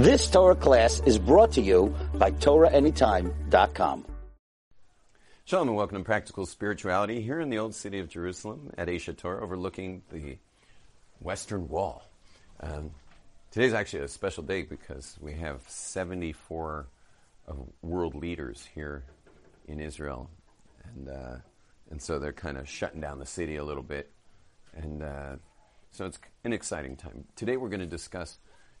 This 0.00 0.30
Torah 0.30 0.56
class 0.56 1.02
is 1.04 1.18
brought 1.18 1.52
to 1.52 1.60
you 1.60 1.94
by 2.14 2.30
TorahAnytime.com. 2.30 4.06
Shalom 5.44 5.68
and 5.68 5.76
welcome 5.76 5.98
to 5.98 6.04
Practical 6.04 6.46
Spirituality 6.46 7.20
here 7.20 7.38
in 7.38 7.50
the 7.50 7.58
old 7.58 7.74
city 7.74 7.98
of 7.98 8.08
Jerusalem 8.08 8.72
at 8.78 8.88
Aish 8.88 9.14
HaTorah, 9.14 9.42
overlooking 9.42 10.00
the 10.10 10.38
Western 11.20 11.68
Wall. 11.68 12.02
Um, 12.60 12.92
today's 13.50 13.74
actually 13.74 14.04
a 14.04 14.08
special 14.08 14.42
day 14.42 14.62
because 14.62 15.18
we 15.20 15.34
have 15.34 15.60
74 15.68 16.88
of 17.46 17.58
world 17.82 18.14
leaders 18.14 18.66
here 18.74 19.04
in 19.68 19.80
Israel, 19.80 20.30
and 20.94 21.10
uh, 21.10 21.36
and 21.90 22.00
so 22.00 22.18
they're 22.18 22.32
kind 22.32 22.56
of 22.56 22.66
shutting 22.66 23.02
down 23.02 23.18
the 23.18 23.26
city 23.26 23.56
a 23.56 23.64
little 23.64 23.82
bit, 23.82 24.10
and 24.74 25.02
uh, 25.02 25.36
so 25.90 26.06
it's 26.06 26.18
an 26.44 26.54
exciting 26.54 26.96
time. 26.96 27.26
Today 27.36 27.58
we're 27.58 27.68
going 27.68 27.80
to 27.80 27.86
discuss 27.86 28.38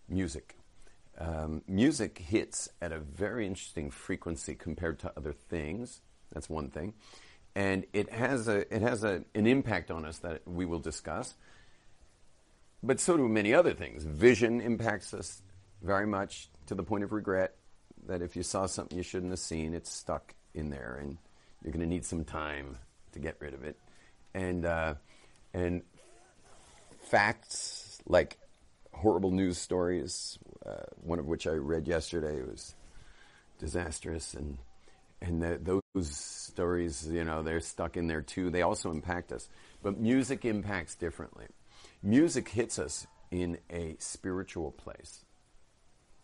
music. 0.08 0.56
Um, 1.18 1.62
music 1.66 2.18
hits 2.18 2.68
at 2.80 2.92
a 2.92 2.98
very 2.98 3.46
interesting 3.46 3.90
frequency 3.90 4.54
compared 4.54 4.98
to 5.00 5.12
other 5.16 5.32
things. 5.32 6.00
That's 6.32 6.48
one 6.48 6.70
thing, 6.70 6.94
and 7.54 7.84
it 7.92 8.10
has 8.10 8.48
a 8.48 8.74
it 8.74 8.82
has 8.82 9.04
a, 9.04 9.24
an 9.34 9.46
impact 9.46 9.90
on 9.90 10.04
us 10.04 10.18
that 10.18 10.46
we 10.46 10.64
will 10.64 10.78
discuss. 10.78 11.34
But 12.82 13.00
so 13.00 13.16
do 13.16 13.28
many 13.28 13.52
other 13.52 13.74
things. 13.74 14.04
Vision 14.04 14.60
impacts 14.60 15.12
us 15.12 15.42
very 15.82 16.06
much 16.06 16.48
to 16.66 16.74
the 16.74 16.82
point 16.82 17.04
of 17.04 17.12
regret. 17.12 17.56
That 18.06 18.22
if 18.22 18.36
you 18.36 18.42
saw 18.42 18.66
something 18.66 18.96
you 18.96 19.04
shouldn't 19.04 19.32
have 19.32 19.40
seen, 19.40 19.74
it's 19.74 19.92
stuck 19.92 20.34
in 20.54 20.70
there, 20.70 20.98
and 21.00 21.18
you're 21.62 21.72
going 21.72 21.84
to 21.84 21.88
need 21.88 22.06
some 22.06 22.24
time 22.24 22.78
to 23.12 23.18
get 23.18 23.36
rid 23.40 23.52
of 23.52 23.64
it. 23.64 23.76
And 24.32 24.64
uh, 24.64 24.94
and 25.52 25.82
facts 27.02 28.00
like 28.06 28.38
horrible 28.92 29.30
news 29.30 29.58
stories, 29.58 30.38
uh, 30.66 30.84
one 31.02 31.18
of 31.18 31.26
which 31.26 31.46
I 31.46 31.52
read 31.52 31.88
yesterday 31.88 32.42
was 32.42 32.74
disastrous, 33.58 34.34
and 34.34 34.58
and 35.22 35.42
the, 35.42 35.82
those 35.94 36.10
stories, 36.10 37.06
you 37.06 37.24
know, 37.24 37.42
they're 37.42 37.60
stuck 37.60 37.96
in 37.96 38.06
there 38.06 38.22
too. 38.22 38.50
They 38.50 38.62
also 38.62 38.90
impact 38.90 39.32
us, 39.32 39.48
but 39.82 39.98
music 39.98 40.44
impacts 40.44 40.94
differently. 40.94 41.46
Music 42.02 42.48
hits 42.48 42.78
us 42.78 43.06
in 43.30 43.58
a 43.70 43.96
spiritual 43.98 44.70
place. 44.70 45.24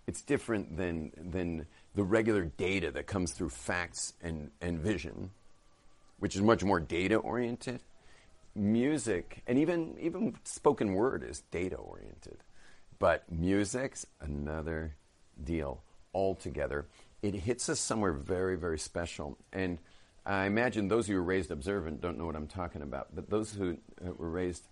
It's 0.07 0.23
different 0.23 0.77
than 0.77 1.13
than 1.17 1.67
the 1.95 2.05
regular 2.05 2.45
data 2.45 2.91
that 2.93 3.07
comes 3.07 3.33
through 3.33 3.49
facts 3.51 4.13
and, 4.23 4.51
and 4.61 4.79
vision, 4.79 5.31
which 6.19 6.37
is 6.37 6.43
much 6.43 6.63
more 6.63 6.81
data 6.81 7.17
oriented. 7.17 7.81
Music 8.55 9.43
and 9.47 9.59
even 9.59 9.97
even 10.01 10.37
spoken 10.45 10.95
word 10.95 11.25
is 11.29 11.41
data 11.51 11.77
oriented. 11.77 12.39
But 12.99 13.31
music's 13.31 14.07
another 14.21 14.95
deal 15.43 15.83
altogether. 16.15 16.87
It 17.23 17.35
hits 17.35 17.69
us 17.69 17.81
somewhere 17.81 18.13
very, 18.13 18.57
very 18.57 18.79
special. 18.79 19.39
And 19.53 19.79
I 20.25 20.47
imagine 20.47 20.89
those 20.89 21.07
who 21.07 21.15
were 21.15 21.23
raised 21.23 21.51
observant 21.51 22.01
don't 22.01 22.19
know 22.19 22.27
what 22.27 22.37
I'm 22.37 22.47
talking 22.47 22.83
about. 22.83 23.15
But 23.15 23.29
those 23.31 23.53
who 23.53 23.77
uh, 24.05 24.13
were 24.17 24.31
raised 24.31 24.65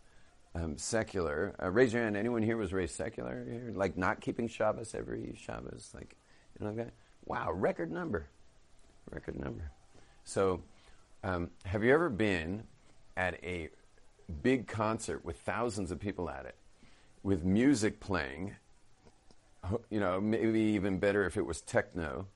um, 0.55 0.79
secular, 0.79 1.55
uh, 1.63 1.71
raise 1.71 1.93
your 1.93 2.03
hand. 2.03 2.17
Anyone 2.17 2.43
here 2.43 2.57
was 2.57 2.73
raised 2.73 2.95
secular? 2.95 3.45
Here? 3.49 3.73
Like 3.75 3.97
not 3.97 4.21
keeping 4.21 4.49
Shabbos 4.49 4.95
every 4.95 5.37
Shabbos? 5.37 5.91
Like, 5.95 6.17
you 6.59 6.65
know, 6.65 6.73
like 6.73 6.87
that? 6.87 6.95
Wow, 7.27 7.53
record 7.53 7.91
number. 7.91 8.27
Record 9.11 9.39
number. 9.39 9.71
So, 10.25 10.63
um, 11.23 11.51
have 11.65 11.85
you 11.85 11.93
ever 11.93 12.09
been 12.09 12.65
at 13.17 13.43
a 13.45 13.71
big 14.43 14.67
concert 14.67 15.25
with 15.25 15.39
thousands 15.39 15.91
of 15.91 15.99
people 15.99 16.31
at 16.31 16.47
it? 16.47 16.55
With 17.25 17.43
music 17.43 17.99
playing, 17.99 18.55
you 19.91 19.99
know, 19.99 20.21
maybe 20.21 20.61
even 20.61 20.99
better 20.99 21.25
if 21.25 21.37
it 21.37 21.45
was 21.45 21.63
techno 21.63 22.29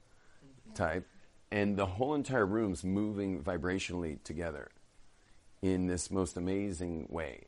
type, 0.75 1.07
and 1.53 1.77
the 1.77 1.87
whole 1.87 2.15
entire 2.15 2.47
room's 2.47 2.83
moving 2.83 3.43
vibrationally 3.43 4.21
together 4.25 4.71
in 5.63 5.87
this 5.87 6.11
most 6.11 6.37
amazing 6.37 7.07
way. 7.11 7.45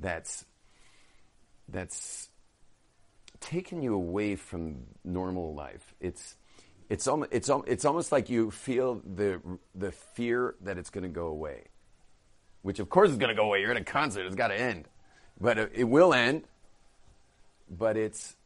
That's 0.00 0.46
that's 1.68 2.30
taken 3.40 3.82
you 3.82 3.94
away 3.94 4.34
from 4.34 4.86
normal 5.04 5.54
life. 5.54 5.94
It's 6.00 6.34
it's 6.88 7.06
almost 7.06 7.30
it's 7.30 7.50
it's 7.66 7.84
almost 7.84 8.10
like 8.10 8.30
you 8.30 8.50
feel 8.50 9.02
the 9.04 9.42
the 9.74 9.92
fear 9.92 10.54
that 10.62 10.78
it's 10.78 10.88
going 10.88 11.04
to 11.04 11.10
go 11.10 11.26
away, 11.26 11.64
which 12.62 12.78
of 12.78 12.88
course 12.88 13.10
is 13.10 13.18
going 13.18 13.28
to 13.28 13.34
go 13.34 13.44
away. 13.44 13.60
You're 13.60 13.70
at 13.70 13.76
a 13.76 13.84
concert; 13.84 14.24
it's 14.24 14.34
got 14.34 14.48
to 14.48 14.58
end, 14.58 14.88
but 15.38 15.58
it, 15.58 15.72
it 15.74 15.84
will 15.84 16.14
end 16.14 16.44
but 17.70 17.96
it's 17.96 18.36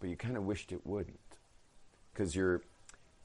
but 0.00 0.08
you 0.08 0.16
kind 0.16 0.36
of 0.36 0.44
wished 0.44 0.72
it 0.72 0.86
wouldn't. 0.86 1.18
Because 2.12 2.34
you're 2.34 2.62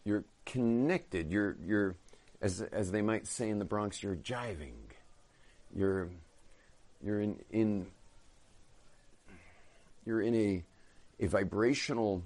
you're 0.03 0.23
connected. 0.45 1.31
You're 1.31 1.57
you're 1.65 1.95
as 2.41 2.61
as 2.61 2.91
they 2.91 3.01
might 3.01 3.27
say 3.27 3.49
in 3.49 3.59
the 3.59 3.65
Bronx 3.65 4.01
you're 4.01 4.15
jiving. 4.15 4.73
You're 5.75 6.09
you're 7.03 7.21
in 7.21 7.39
in 7.51 7.87
you're 10.05 10.21
in 10.21 10.35
a 10.35 10.63
a 11.19 11.27
vibrational 11.27 12.23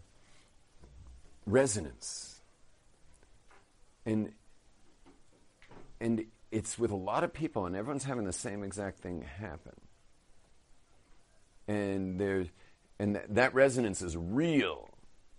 resonance. 1.46 2.40
And 4.06 4.32
and 6.00 6.26
it's 6.52 6.80
with 6.80 6.92
a 6.92 6.96
lot 6.96 7.24
of 7.24 7.34
people 7.34 7.66
and 7.66 7.76
everyone's 7.76 8.04
having 8.04 8.26
the 8.26 8.34
same 8.34 8.64
exact 8.64 9.00
thing 9.00 9.22
happen. 9.22 9.76
And 11.68 12.20
there's 12.20 12.48
and 13.00 13.16
th- 13.16 13.26
that 13.30 13.54
resonance 13.54 14.02
is 14.02 14.16
real. 14.16 14.90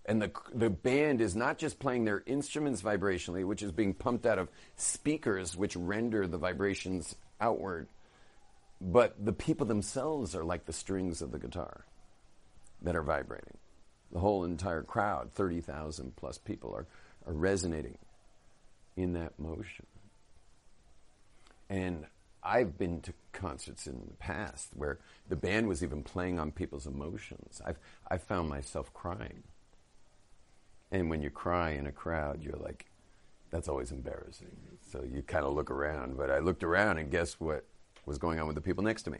And 0.06 0.21
the, 0.21 0.32
the 0.53 0.71
band 0.71 1.21
is 1.21 1.37
not 1.37 1.59
just 1.59 1.78
playing 1.78 2.04
their 2.04 2.22
instruments 2.26 2.82
vibrationally, 2.82 3.44
which 3.44 3.62
is 3.62 3.71
being 3.71 3.94
pumped 3.94 4.26
out 4.26 4.38
of 4.38 4.48
speakers, 4.76 5.56
which 5.56 5.76
render 5.76 6.26
the 6.26 6.38
vibrations 6.38 7.15
outward, 7.41 7.87
but 8.81 9.15
the 9.22 9.32
people 9.32 9.66
themselves 9.66 10.34
are 10.34 10.43
like 10.43 10.65
the 10.65 10.72
strings 10.72 11.21
of 11.21 11.32
the 11.32 11.38
guitar 11.38 11.84
that 12.82 12.97
are 12.97 13.03
vibrating. 13.03 13.59
The 14.10 14.19
whole 14.19 14.44
entire 14.44 14.82
crowd, 14.82 15.32
30,000 15.34 16.16
plus 16.16 16.38
people, 16.38 16.75
are, 16.75 16.87
are 17.27 17.34
resonating 17.34 17.98
in 18.97 19.12
that 19.12 19.38
motion. 19.38 19.87
And 21.69 22.06
I've 22.43 22.78
been 22.78 23.01
to 23.03 23.12
concerts 23.33 23.87
in 23.87 24.01
the 24.09 24.15
past 24.15 24.71
where 24.75 24.99
the 25.28 25.37
band 25.37 25.69
was 25.69 25.83
even 25.83 26.03
playing 26.03 26.39
on 26.39 26.53
people's 26.53 26.87
emotions. 26.87 27.61
I've 27.65 27.78
I 28.11 28.19
found 28.19 28.49
myself 28.49 28.93
crying. 28.93 29.43
And 30.91 31.09
when 31.09 31.23
you 31.23 31.31
cry 31.31 31.71
in 31.71 31.87
a 31.87 31.93
crowd, 31.93 32.43
you're 32.43 32.56
like, 32.56 32.87
that's 33.51 33.69
always 33.69 33.93
embarrassing. 33.93 34.56
So 34.91 35.03
you 35.03 35.23
kind 35.23 35.45
of 35.45 35.55
look 35.55 35.71
around. 35.71 36.17
But 36.17 36.31
I 36.31 36.39
looked 36.39 36.65
around, 36.65 36.99
and 36.99 37.11
guess 37.11 37.34
what 37.39 37.65
was 38.06 38.19
going 38.19 38.41
on 38.41 38.47
with 38.47 38.57
the 38.57 38.62
people 38.62 38.83
next 38.83 39.03
to 39.03 39.11
me? 39.11 39.19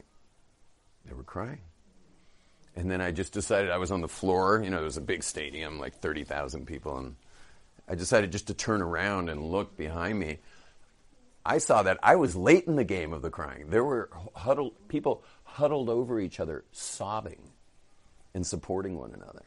They 1.05 1.13
were 1.13 1.23
crying. 1.23 1.61
And 2.75 2.89
then 2.89 3.01
I 3.01 3.11
just 3.11 3.33
decided 3.33 3.69
I 3.69 3.77
was 3.77 3.91
on 3.91 4.01
the 4.01 4.07
floor. 4.07 4.61
You 4.63 4.69
know, 4.69 4.79
it 4.79 4.83
was 4.83 4.97
a 4.97 5.01
big 5.01 5.23
stadium, 5.23 5.79
like 5.79 5.95
30,000 5.95 6.65
people. 6.65 6.97
And 6.97 7.15
I 7.87 7.95
decided 7.95 8.31
just 8.31 8.47
to 8.47 8.53
turn 8.53 8.81
around 8.81 9.29
and 9.29 9.51
look 9.51 9.75
behind 9.77 10.19
me. 10.19 10.39
I 11.45 11.57
saw 11.57 11.83
that 11.83 11.97
I 12.03 12.15
was 12.15 12.35
late 12.35 12.65
in 12.65 12.75
the 12.75 12.83
game 12.83 13.13
of 13.13 13.21
the 13.21 13.29
crying. 13.29 13.69
There 13.69 13.83
were 13.83 14.09
huddled 14.35 14.87
people 14.87 15.23
huddled 15.43 15.89
over 15.89 16.19
each 16.19 16.39
other, 16.39 16.63
sobbing 16.71 17.51
and 18.33 18.45
supporting 18.45 18.97
one 18.97 19.13
another. 19.13 19.45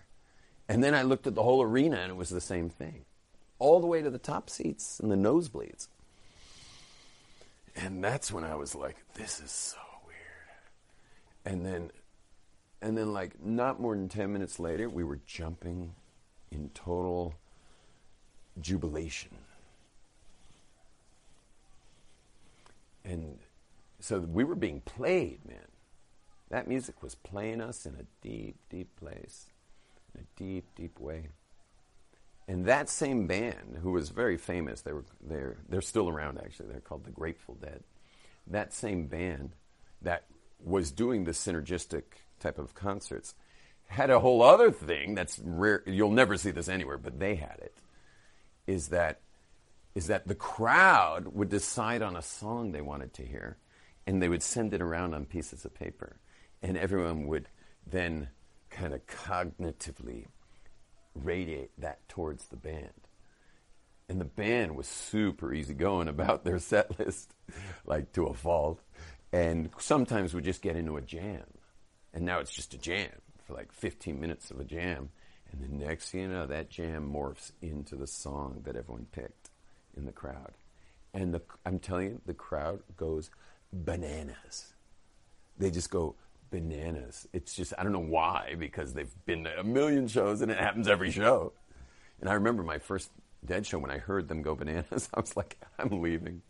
And 0.69 0.83
then 0.83 0.95
I 0.95 1.03
looked 1.03 1.27
at 1.27 1.35
the 1.35 1.43
whole 1.43 1.63
arena 1.63 1.97
and 1.97 2.11
it 2.11 2.17
was 2.17 2.31
the 2.31 2.41
same 2.41 2.69
thing. 2.69 3.05
All 3.59 3.81
the 3.81 3.87
way 3.87 4.03
to 4.03 4.11
the 4.11 4.19
top 4.19 4.51
seats 4.51 4.99
and 5.01 5.11
the 5.11 5.17
nosebleeds. 5.17 5.89
And 7.77 8.03
that's 8.03 8.33
when 8.33 8.45
I 8.45 8.55
was 8.55 8.75
like, 8.75 8.97
this 9.15 9.41
is 9.41 9.51
so 9.51 9.79
weird. 10.07 10.19
And 11.45 11.65
then 11.65 11.91
and 12.83 12.99
then 12.99 13.13
like 13.13 13.43
not 13.43 13.81
more 13.81 13.95
than 13.95 14.09
10 14.09 14.33
minutes 14.33 14.59
later, 14.59 14.89
we 14.89 15.05
were 15.05 15.21
jumping 15.27 15.95
in 16.51 16.71
total 16.75 17.35
jubilation 18.61 19.31
and 23.05 23.39
so 24.01 24.21
we 24.21 24.45
were 24.45 24.55
being 24.55 24.81
played, 24.81 25.41
man. 25.47 25.69
That 26.51 26.69
music 26.69 27.03
was 27.03 27.15
playing 27.15 27.61
us 27.61 27.87
in 27.87 27.95
a 27.95 28.05
deep, 28.27 28.57
deep 28.69 28.95
place, 28.97 29.47
in 30.15 30.21
a 30.21 30.25
deep, 30.39 30.67
deep 30.77 31.01
way. 31.01 31.29
And 32.47 32.67
that 32.67 32.89
same 32.89 33.27
band, 33.27 33.79
who 33.83 33.93
was 33.93 34.11
very 34.11 34.37
famous, 34.37 34.83
they 34.83 34.93
were 34.93 35.05
they're 35.23 35.57
they're 35.69 35.81
still 35.81 36.09
around 36.09 36.39
actually. 36.39 36.69
They're 36.69 36.81
called 36.81 37.05
the 37.05 37.11
Grateful 37.11 37.55
Dead. 37.55 37.83
That 38.47 38.75
same 38.75 39.07
band 39.07 39.53
that 40.03 40.25
was 40.63 40.91
doing 40.91 41.25
the 41.25 41.33
synergistic 41.33 42.03
type 42.41 42.59
of 42.59 42.75
concerts 42.75 43.35
had 43.87 44.11
a 44.11 44.21
whole 44.21 44.43
other 44.43 44.71
thing 44.71 45.15
that's 45.15 45.39
rare. 45.39 45.83
You'll 45.87 46.11
never 46.11 46.37
see 46.37 46.51
this 46.51 46.69
anywhere, 46.69 46.99
but 46.99 47.19
they 47.19 47.37
had 47.37 47.59
it. 47.63 47.75
Is 48.67 48.89
that 48.89 49.21
is 49.95 50.09
that 50.09 50.27
the 50.27 50.35
crowd 50.35 51.29
would 51.29 51.49
decide 51.49 52.03
on 52.03 52.17
a 52.17 52.23
song 52.23 52.73
they 52.73 52.81
wanted 52.81 53.13
to 53.15 53.25
hear 53.25 53.59
and 54.07 54.23
they 54.23 54.29
would 54.29 54.43
send 54.43 54.75
it 54.75 54.83
around 54.83 55.15
on 55.15 55.25
pieces 55.25 55.65
of 55.65 55.75
paper 55.75 56.17
and 56.63 56.77
everyone 56.77 57.27
would 57.27 57.49
then 57.87 58.29
kind 58.71 58.93
of 58.93 59.07
cognitively 59.07 60.27
radiate 61.15 61.71
that 61.79 62.07
towards 62.09 62.47
the 62.47 62.57
band. 62.57 63.09
And 64.09 64.21
the 64.21 64.27
band 64.27 64.77
was 64.77 64.87
super 64.87 65.53
easygoing 65.53 66.09
about 66.09 66.45
their 66.45 66.59
set 66.59 66.99
list, 66.99 67.35
like 67.87 68.13
to 68.13 68.27
a 68.27 68.35
fault. 68.35 68.81
And 69.33 69.71
sometimes 69.79 70.35
we 70.35 70.43
just 70.43 70.63
get 70.63 70.77
into 70.77 70.97
a 70.97 71.03
jam. 71.03 71.45
And 72.13 72.25
now 72.25 72.41
it's 72.41 72.53
just 72.53 72.75
a 72.75 72.79
jam 72.79 73.11
for 73.47 73.55
like 73.55 73.73
15 73.73 74.21
minutes 74.21 74.51
of 74.51 74.61
a 74.61 74.65
jam. 74.65 75.11
And 75.51 75.63
the 75.63 75.87
next 75.87 76.11
thing 76.11 76.23
you 76.23 76.29
know, 76.29 76.47
that 76.47 76.71
jam 76.71 77.13
morphs 77.13 77.53
into 77.63 77.97
the 77.97 78.07
song 78.07 78.63
that 78.65 78.77
everyone 78.77 79.07
picked 79.13 79.44
in 79.97 80.07
the 80.07 80.13
crowd. 80.13 80.53
And 81.13 81.33
the, 81.33 81.43
I'm 81.65 81.79
telling 81.79 82.07
you, 82.07 82.21
the 82.27 82.35
crowd 82.35 82.81
goes 82.97 83.31
bananas. 83.73 84.75
They 85.59 85.71
just 85.71 85.91
go 85.91 86.17
bananas. 86.51 87.29
It's 87.33 87.55
just, 87.55 87.73
I 87.79 87.83
don't 87.83 87.93
know 87.93 87.99
why, 87.99 88.57
because 88.59 88.95
they've 88.95 89.15
been 89.25 89.47
a 89.47 89.63
million 89.63 90.09
shows 90.09 90.41
and 90.41 90.51
it 90.51 90.59
happens 90.59 90.89
every 90.89 91.11
show. 91.11 91.53
And 92.21 92.29
I 92.29 92.35
remember 92.35 92.63
my 92.63 92.79
first 92.79 93.11
Dead 93.47 93.67
show 93.67 93.79
when 93.79 93.91
I 93.91 93.99
heard 93.99 94.29
them 94.29 94.41
go 94.41 94.55
bananas, 94.55 95.09
I 95.15 95.21
was 95.21 95.37
like, 95.37 95.59
I'm 95.79 96.01
leaving. 96.01 96.41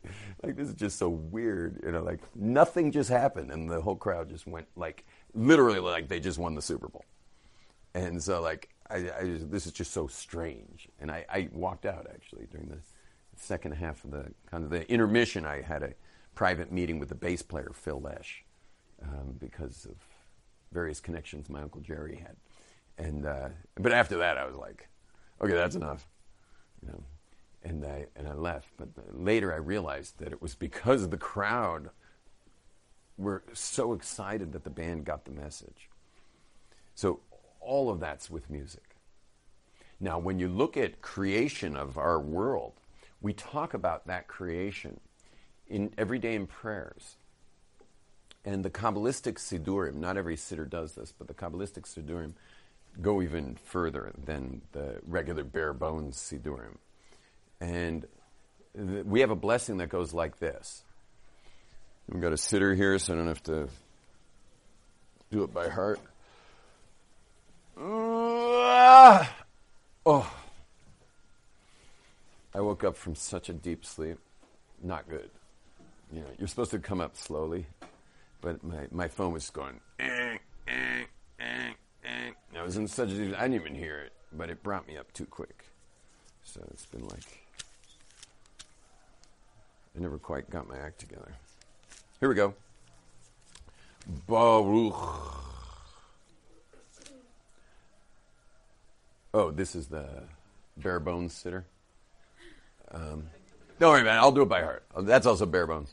Like, 0.42 0.56
this 0.56 0.68
is 0.68 0.74
just 0.74 0.98
so 0.98 1.08
weird. 1.08 1.80
You 1.84 1.92
know, 1.92 2.02
like, 2.02 2.20
nothing 2.36 2.92
just 2.92 3.10
happened. 3.10 3.50
And 3.50 3.68
the 3.68 3.80
whole 3.80 3.96
crowd 3.96 4.28
just 4.28 4.46
went, 4.46 4.68
like, 4.76 5.04
literally, 5.34 5.80
like 5.80 6.08
they 6.08 6.20
just 6.20 6.38
won 6.38 6.54
the 6.54 6.62
Super 6.62 6.88
Bowl. 6.88 7.04
And 7.94 8.22
so, 8.22 8.40
like, 8.40 8.68
I, 8.88 8.96
I 8.96 9.38
this 9.40 9.66
is 9.66 9.72
just 9.72 9.92
so 9.92 10.06
strange. 10.06 10.88
And 11.00 11.10
I, 11.10 11.24
I 11.28 11.48
walked 11.52 11.84
out, 11.84 12.06
actually, 12.12 12.46
during 12.50 12.68
the 12.68 12.78
second 13.36 13.72
half 13.72 14.04
of 14.04 14.10
the 14.10 14.32
kind 14.50 14.64
of 14.64 14.70
the 14.70 14.90
intermission. 14.90 15.44
I 15.44 15.62
had 15.62 15.82
a 15.82 15.94
private 16.34 16.72
meeting 16.72 16.98
with 16.98 17.08
the 17.08 17.14
bass 17.14 17.42
player, 17.42 17.70
Phil 17.74 18.00
Lesh, 18.00 18.44
um, 19.02 19.36
because 19.38 19.86
of 19.86 19.96
various 20.72 21.00
connections 21.00 21.48
my 21.48 21.62
Uncle 21.62 21.80
Jerry 21.80 22.16
had. 22.16 22.36
And, 22.96 23.26
uh, 23.26 23.48
but 23.76 23.92
after 23.92 24.18
that, 24.18 24.38
I 24.38 24.46
was 24.46 24.56
like, 24.56 24.88
okay, 25.40 25.54
that's 25.54 25.76
enough 25.76 26.06
you 26.84 26.92
know, 26.92 27.04
and 27.62 27.84
I 27.84 28.06
and 28.16 28.28
I 28.28 28.34
left. 28.34 28.68
But 28.76 28.88
later 29.12 29.52
I 29.52 29.56
realized 29.56 30.18
that 30.18 30.32
it 30.32 30.42
was 30.42 30.54
because 30.54 31.08
the 31.08 31.16
crowd 31.16 31.90
were 33.16 33.42
so 33.52 33.92
excited 33.92 34.52
that 34.52 34.64
the 34.64 34.70
band 34.70 35.04
got 35.04 35.24
the 35.24 35.30
message. 35.30 35.88
So 36.94 37.20
all 37.60 37.90
of 37.90 38.00
that's 38.00 38.30
with 38.30 38.50
music. 38.50 38.96
Now, 40.00 40.18
when 40.18 40.38
you 40.38 40.48
look 40.48 40.76
at 40.76 41.00
creation 41.00 41.76
of 41.76 41.96
our 41.96 42.20
world, 42.20 42.72
we 43.24 43.32
talk 43.32 43.72
about 43.72 44.06
that 44.06 44.28
creation 44.28 45.00
in 45.66 45.90
every 45.96 46.18
day 46.18 46.34
in 46.34 46.46
prayers. 46.46 47.16
And 48.44 48.62
the 48.62 48.68
Kabbalistic 48.68 49.36
Siddurim, 49.36 49.94
not 49.94 50.18
every 50.18 50.36
Siddur 50.36 50.68
does 50.68 50.92
this, 50.92 51.14
but 51.16 51.26
the 51.26 51.32
Kabbalistic 51.32 51.84
Siddurim 51.86 52.34
go 53.00 53.22
even 53.22 53.56
further 53.64 54.12
than 54.22 54.60
the 54.72 55.00
regular 55.06 55.42
bare 55.42 55.72
bones 55.72 56.18
Siddurim. 56.18 56.76
And 57.62 58.04
th- 58.76 59.06
we 59.06 59.20
have 59.20 59.30
a 59.30 59.36
blessing 59.36 59.78
that 59.78 59.88
goes 59.88 60.12
like 60.12 60.38
this. 60.38 60.82
We've 62.06 62.20
got 62.20 62.34
a 62.34 62.36
siddur 62.36 62.76
here, 62.76 62.98
so 62.98 63.14
I 63.14 63.16
don't 63.16 63.28
have 63.28 63.42
to 63.44 63.68
do 65.30 65.44
it 65.44 65.54
by 65.54 65.70
heart. 65.70 65.98
Ah! 67.78 69.34
Oh. 70.04 70.43
I 72.54 72.60
woke 72.60 72.84
up 72.84 72.96
from 72.96 73.16
such 73.16 73.48
a 73.48 73.52
deep 73.52 73.84
sleep. 73.84 74.18
Not 74.82 75.08
good. 75.08 75.30
You 76.12 76.20
know, 76.20 76.26
you're 76.38 76.46
supposed 76.46 76.70
to 76.70 76.78
come 76.78 77.00
up 77.00 77.16
slowly, 77.16 77.66
but 78.40 78.62
my, 78.62 78.86
my 78.92 79.08
phone 79.08 79.32
was 79.32 79.50
going, 79.50 79.80
eh, 79.98 80.36
eh, 80.68 81.04
eh, 81.40 81.72
eh. 82.04 82.30
I 82.56 82.62
was 82.62 82.76
in 82.76 82.86
such 82.86 83.10
a 83.10 83.14
deep, 83.14 83.34
I 83.36 83.48
didn't 83.48 83.54
even 83.54 83.74
hear 83.74 83.98
it, 83.98 84.12
but 84.32 84.50
it 84.50 84.62
brought 84.62 84.86
me 84.86 84.96
up 84.96 85.12
too 85.12 85.26
quick. 85.26 85.64
So 86.44 86.60
it's 86.70 86.86
been 86.86 87.04
like, 87.08 87.40
I 89.96 90.00
never 90.00 90.18
quite 90.18 90.48
got 90.50 90.68
my 90.68 90.78
act 90.78 91.00
together. 91.00 91.32
Here 92.20 92.28
we 92.28 92.34
go. 92.36 92.54
Baruch. 94.28 94.94
Oh, 99.32 99.50
this 99.50 99.74
is 99.74 99.88
the 99.88 100.06
bare 100.76 101.00
bones 101.00 101.34
siddur. 101.34 101.64
Um, 102.94 103.28
don't 103.78 103.90
worry 103.90 104.04
man. 104.04 104.18
I'll 104.18 104.32
do 104.32 104.42
it 104.42 104.48
by 104.48 104.62
heart. 104.62 104.84
That's 104.96 105.26
also 105.26 105.46
bare 105.46 105.66
bones. 105.66 105.92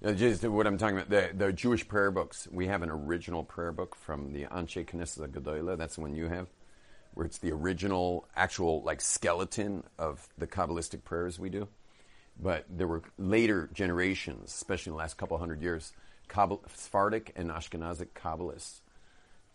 You 0.00 0.08
know, 0.08 0.14
just 0.14 0.44
what 0.44 0.66
I'm 0.66 0.78
talking 0.78 0.96
about, 0.96 1.10
the, 1.10 1.30
the, 1.34 1.52
Jewish 1.52 1.86
prayer 1.86 2.10
books. 2.10 2.46
We 2.50 2.68
have 2.68 2.82
an 2.82 2.90
original 2.90 3.42
prayer 3.42 3.72
book 3.72 3.96
from 3.96 4.32
the 4.32 4.44
Anshe 4.44 4.86
Knesset 4.86 5.28
Gedola. 5.28 5.76
That's 5.76 5.96
the 5.96 6.02
one 6.02 6.14
you 6.14 6.28
have, 6.28 6.46
where 7.14 7.26
it's 7.26 7.38
the 7.38 7.50
original, 7.50 8.28
actual 8.36 8.82
like 8.82 9.00
skeleton 9.00 9.82
of 9.98 10.28
the 10.38 10.46
Kabbalistic 10.46 11.02
prayers 11.02 11.38
we 11.38 11.50
do. 11.50 11.66
But 12.40 12.64
there 12.70 12.86
were 12.86 13.02
later 13.18 13.68
generations, 13.72 14.52
especially 14.54 14.90
in 14.90 14.94
the 14.94 14.98
last 14.98 15.16
couple 15.16 15.36
hundred 15.36 15.60
years, 15.62 15.92
Kabbal- 16.28 16.60
Sephardic 16.72 17.32
and 17.34 17.50
Ashkenazic 17.50 18.10
Kabbalists. 18.14 18.80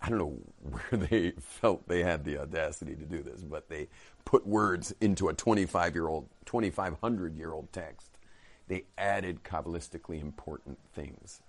I 0.03 0.09
don't 0.09 0.19
know 0.19 0.37
where 0.69 0.99
they 0.99 1.31
felt 1.39 1.87
they 1.87 2.03
had 2.03 2.25
the 2.25 2.37
audacity 2.39 2.95
to 2.95 3.05
do 3.05 3.23
this, 3.23 3.41
but 3.41 3.69
they 3.69 3.87
put 4.25 4.45
words 4.45 4.93
into 5.01 5.29
a 5.29 5.33
25 5.33 5.95
year 5.95 6.07
old, 6.07 6.27
2,500 6.45 7.37
year 7.37 7.53
old 7.53 7.71
text 7.73 8.13
they 8.67 8.85
added 8.97 9.43
Kabbalistically 9.43 10.21
important 10.21 10.77
things. 10.93 11.41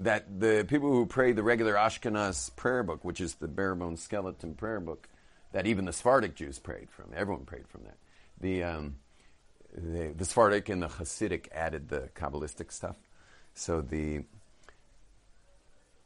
That 0.00 0.40
the 0.40 0.64
people 0.68 0.90
who 0.90 1.06
pray 1.06 1.32
the 1.32 1.42
regular 1.42 1.74
Ashkenaz 1.74 2.54
prayer 2.56 2.82
book, 2.82 3.04
which 3.04 3.20
is 3.20 3.34
the 3.34 3.48
bare 3.48 3.74
bones 3.74 4.02
skeleton 4.02 4.54
prayer 4.54 4.80
book, 4.80 5.08
that 5.52 5.66
even 5.66 5.84
the 5.84 5.92
Sephardic 5.92 6.34
Jews 6.34 6.58
prayed 6.58 6.90
from, 6.90 7.06
everyone 7.14 7.44
prayed 7.44 7.68
from 7.68 7.84
that. 7.84 7.96
The, 8.40 8.64
um, 8.64 8.96
the, 9.72 10.12
the 10.16 10.24
Sephardic 10.24 10.68
and 10.68 10.82
the 10.82 10.88
Hasidic 10.88 11.46
added 11.52 11.88
the 11.88 12.08
Kabbalistic 12.14 12.72
stuff. 12.72 12.96
So 13.54 13.80
the 13.80 14.24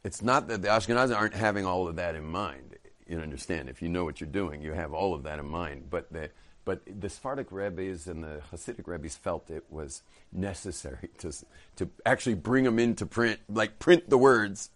it's 0.03 0.21
not 0.21 0.47
that 0.47 0.61
the 0.61 0.69
Ashkenazim 0.69 1.15
aren't 1.15 1.33
having 1.33 1.65
all 1.65 1.87
of 1.87 1.97
that 1.97 2.15
in 2.15 2.25
mind. 2.25 2.77
You 3.07 3.19
understand? 3.19 3.69
If 3.69 3.81
you 3.81 3.89
know 3.89 4.05
what 4.05 4.21
you're 4.21 4.29
doing, 4.29 4.61
you 4.61 4.73
have 4.73 4.93
all 4.93 5.13
of 5.13 5.23
that 5.23 5.39
in 5.39 5.47
mind. 5.47 5.89
But 5.89 6.11
the 6.13 6.29
but 6.69 6.81
the 6.85 7.09
Sephardic 7.09 7.51
rabbis 7.51 8.05
and 8.05 8.23
the 8.23 8.41
Hasidic 8.51 8.87
rabbis 8.87 9.15
felt 9.15 9.49
it 9.49 9.65
was 9.71 10.03
necessary 10.31 11.09
to, 11.17 11.33
to 11.77 11.89
actually 12.05 12.35
bring 12.35 12.63
them 12.63 12.77
into 12.77 13.07
print, 13.07 13.39
like 13.49 13.79
print 13.79 14.07
the 14.07 14.19
words 14.19 14.69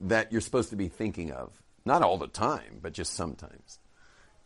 that 0.00 0.32
you're 0.32 0.40
supposed 0.40 0.70
to 0.70 0.76
be 0.76 0.88
thinking 0.88 1.30
of. 1.30 1.62
Not 1.84 2.00
all 2.00 2.16
the 2.16 2.26
time, 2.26 2.78
but 2.80 2.94
just 2.94 3.12
sometimes. 3.12 3.78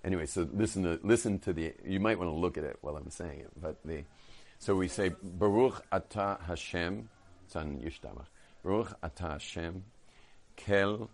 Anyway, 0.02 0.26
so 0.26 0.48
listen 0.52 0.82
to, 0.82 0.98
listen 1.04 1.38
to 1.40 1.52
the, 1.52 1.74
you 1.86 2.00
might 2.00 2.18
want 2.18 2.28
to 2.28 2.34
look 2.34 2.58
at 2.58 2.64
it 2.64 2.78
while 2.80 2.96
I'm 2.96 3.08
saying 3.08 3.38
it, 3.38 3.50
but 3.60 3.78
the, 3.84 4.02
so 4.58 4.74
we 4.74 4.88
say, 4.88 5.12
Baruch 5.22 5.80
Ata 5.92 6.38
Hashem, 6.46 7.08
Tzan 7.52 7.84
Yishtamach, 7.84 8.26
Baruch 8.64 8.96
Ata 9.02 9.28
Hashem, 9.28 9.84
Kel, 10.56 11.10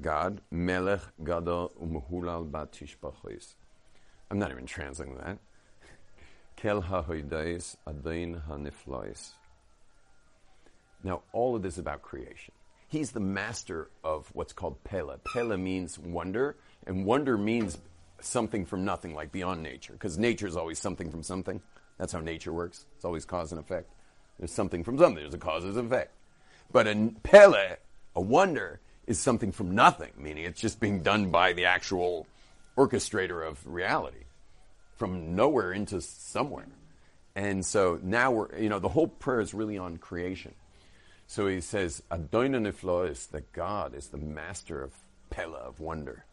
God, 0.00 0.40
Melech 0.50 1.00
Gadol 1.22 1.72
Umuhulal 1.82 2.50
Bat 2.50 2.72
Tishbachois. 2.72 3.54
I'm 4.30 4.38
not 4.38 4.50
even 4.50 4.66
translating 4.66 5.16
that. 5.18 5.38
Kel 6.56 6.80
ha'hoidais 6.80 7.76
adain 7.86 8.42
ha'niflois. 8.46 9.30
Now, 11.02 11.22
all 11.32 11.54
of 11.54 11.62
this 11.62 11.74
is 11.74 11.78
about 11.78 12.02
creation. 12.02 12.54
He's 12.88 13.12
the 13.12 13.20
master 13.20 13.90
of 14.02 14.30
what's 14.32 14.52
called 14.52 14.82
Pele. 14.84 15.16
Pele 15.32 15.56
means 15.56 15.98
wonder, 15.98 16.56
and 16.86 17.04
wonder 17.04 17.36
means 17.36 17.78
something 18.20 18.64
from 18.64 18.84
nothing, 18.84 19.14
like 19.14 19.32
beyond 19.32 19.62
nature, 19.62 19.92
because 19.92 20.16
nature 20.16 20.46
is 20.46 20.56
always 20.56 20.78
something 20.78 21.10
from 21.10 21.22
something. 21.22 21.60
That's 21.98 22.12
how 22.12 22.20
nature 22.20 22.52
works. 22.52 22.86
It's 22.96 23.04
always 23.04 23.24
cause 23.24 23.52
and 23.52 23.60
effect. 23.60 23.90
There's 24.38 24.52
something 24.52 24.82
from 24.82 24.98
something. 24.98 25.22
There's 25.22 25.34
a 25.34 25.38
cause 25.38 25.64
and 25.64 25.76
effect. 25.76 26.12
But 26.72 26.86
a 26.86 27.12
Pele, 27.22 27.76
a 28.16 28.20
wonder, 28.20 28.80
is 29.06 29.18
something 29.18 29.52
from 29.52 29.74
nothing, 29.74 30.12
meaning 30.16 30.44
it's 30.44 30.60
just 30.60 30.80
being 30.80 31.02
done 31.02 31.30
by 31.30 31.52
the 31.52 31.66
actual 31.66 32.26
orchestrator 32.76 33.46
of 33.46 33.64
reality 33.66 34.24
from 34.96 35.34
nowhere 35.34 35.72
into 35.72 36.00
somewhere. 36.00 36.66
And 37.34 37.64
so 37.64 37.98
now 38.02 38.30
we're, 38.30 38.58
you 38.58 38.68
know, 38.68 38.78
the 38.78 38.88
whole 38.88 39.08
prayer 39.08 39.40
is 39.40 39.52
really 39.52 39.76
on 39.76 39.96
creation. 39.96 40.54
So 41.26 41.48
he 41.48 41.60
says, 41.60 42.02
Adonai 42.10 42.70
is 43.08 43.26
that 43.28 43.52
God 43.52 43.94
is 43.94 44.08
the 44.08 44.18
master 44.18 44.82
of 44.82 44.92
Pele, 45.30 45.58
of 45.58 45.80
wonder. 45.80 46.24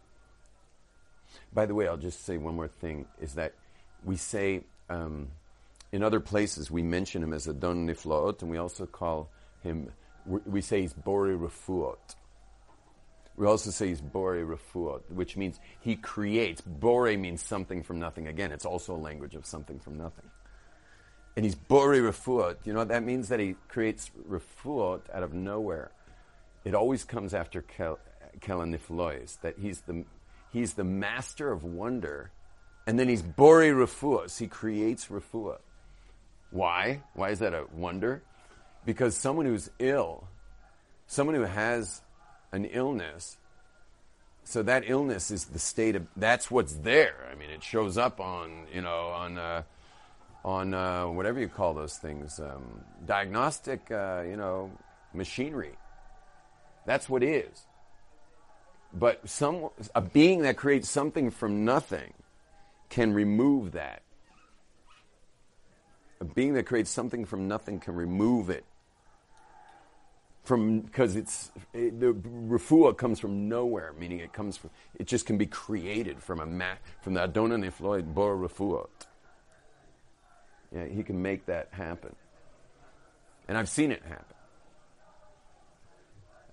By 1.53 1.65
the 1.65 1.73
way, 1.73 1.87
I'll 1.87 1.97
just 1.97 2.25
say 2.25 2.37
one 2.37 2.55
more 2.55 2.67
thing 2.67 3.05
is 3.19 3.35
that 3.35 3.53
we 4.03 4.15
say, 4.17 4.61
um, 4.89 5.29
in 5.91 6.03
other 6.03 6.19
places, 6.19 6.69
we 6.69 6.83
mention 6.83 7.23
him 7.23 7.33
as 7.33 7.47
Adon 7.47 7.87
Niflaot, 7.87 8.41
and 8.41 8.51
we 8.51 8.57
also 8.57 8.85
call 8.85 9.29
him, 9.63 9.91
we 10.25 10.61
say 10.61 10.81
he's 10.81 10.93
Bori 10.93 11.35
Refuot. 11.35 12.15
We 13.37 13.47
also 13.47 13.71
say 13.71 13.87
he's 13.87 14.01
Bore 14.01 14.35
Refuot, 14.35 15.09
which 15.09 15.37
means 15.37 15.59
he 15.79 15.95
creates. 15.95 16.61
Bore 16.61 17.15
means 17.17 17.41
something 17.41 17.81
from 17.81 17.99
nothing. 17.99 18.27
Again, 18.27 18.51
it's 18.51 18.65
also 18.65 18.95
a 18.95 18.97
language 18.97 19.35
of 19.35 19.45
something 19.45 19.79
from 19.79 19.97
nothing. 19.97 20.29
And 21.35 21.45
he's 21.45 21.55
Bore 21.55 21.95
Refuot. 21.95 22.57
You 22.65 22.73
know 22.73 22.83
that 22.83 23.03
means? 23.03 23.29
That 23.29 23.39
he 23.39 23.55
creates 23.67 24.11
Refuot 24.29 25.01
out 25.13 25.23
of 25.23 25.33
nowhere. 25.33 25.91
It 26.65 26.75
always 26.75 27.03
comes 27.03 27.33
after 27.33 27.61
Kel, 27.61 27.99
Kelaniflois, 28.41 29.39
that 29.41 29.57
he's 29.57 29.81
the, 29.81 30.05
He's 30.51 30.73
the 30.73 30.83
master 30.83 31.51
of 31.51 31.63
wonder. 31.63 32.31
And 32.85 32.99
then 32.99 33.07
he's 33.07 33.21
Bori 33.21 33.69
Refuas. 33.69 34.37
He 34.37 34.47
creates 34.47 35.07
Refuah. 35.07 35.59
Why? 36.49 37.03
Why 37.13 37.29
is 37.29 37.39
that 37.39 37.53
a 37.53 37.65
wonder? 37.73 38.23
Because 38.85 39.15
someone 39.15 39.45
who's 39.45 39.69
ill, 39.79 40.27
someone 41.07 41.35
who 41.35 41.43
has 41.43 42.01
an 42.51 42.65
illness, 42.65 43.37
so 44.43 44.63
that 44.63 44.83
illness 44.87 45.31
is 45.31 45.45
the 45.45 45.59
state 45.59 45.95
of 45.95 46.07
that's 46.15 46.49
what's 46.49 46.73
there. 46.73 47.15
I 47.31 47.35
mean, 47.35 47.49
it 47.49 47.63
shows 47.63 47.97
up 47.97 48.19
on 48.19 48.65
you 48.73 48.81
know 48.81 49.07
on 49.09 49.37
uh, 49.37 49.63
on 50.43 50.73
uh, 50.73 51.07
whatever 51.07 51.39
you 51.39 51.47
call 51.47 51.73
those 51.73 51.97
things, 51.97 52.39
um, 52.39 52.81
diagnostic 53.05 53.91
uh, 53.91 54.23
you 54.27 54.35
know 54.35 54.71
machinery. 55.13 55.77
That's 56.85 57.07
what 57.07 57.23
is. 57.23 57.65
But 58.93 59.29
some 59.29 59.69
a 59.95 60.01
being 60.01 60.41
that 60.41 60.57
creates 60.57 60.89
something 60.89 61.29
from 61.31 61.63
nothing 61.63 62.13
can 62.89 63.13
remove 63.13 63.73
that. 63.73 64.01
A 66.19 66.25
being 66.25 66.53
that 66.55 66.65
creates 66.65 66.89
something 66.89 67.25
from 67.25 67.47
nothing 67.47 67.79
can 67.79 67.95
remove 67.95 68.49
it 68.49 68.65
from 70.43 70.81
because 70.81 71.15
it's 71.15 71.51
it, 71.73 71.99
the 71.99 72.13
refuah 72.13 72.97
comes 72.97 73.19
from 73.19 73.47
nowhere, 73.47 73.93
meaning 73.97 74.19
it 74.19 74.33
comes 74.33 74.57
from 74.57 74.71
it 74.99 75.07
just 75.07 75.25
can 75.25 75.37
be 75.37 75.45
created 75.45 76.21
from 76.21 76.39
a 76.39 76.45
ma- 76.45 76.77
from 77.01 77.13
the 77.13 77.21
Adonai 77.21 77.67
Nifloid 77.67 78.13
Bor 78.13 78.35
refuah. 78.35 78.87
Yeah, 80.73 80.85
he 80.85 81.03
can 81.03 81.21
make 81.21 81.45
that 81.45 81.67
happen, 81.71 82.15
and 83.47 83.57
I've 83.57 83.69
seen 83.69 83.91
it 83.91 84.01
happen. 84.03 84.35